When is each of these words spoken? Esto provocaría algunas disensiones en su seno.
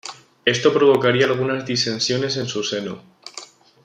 Esto 0.45 0.73
provocaría 0.73 1.27
algunas 1.27 1.63
disensiones 1.63 2.35
en 2.37 2.47
su 2.47 2.63
seno. 2.63 3.03